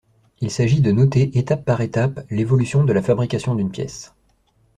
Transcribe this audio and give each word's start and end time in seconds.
Il 0.39 0.49
s'agit 0.49 0.81
de 0.81 0.91
noter 0.91 1.37
étape 1.37 1.63
par 1.63 1.79
étape 1.79 2.25
l'évolution 2.31 2.83
de 2.83 2.91
la 2.91 3.03
fabrication 3.03 3.53
d'une 3.53 3.69
pièce. 3.69 4.15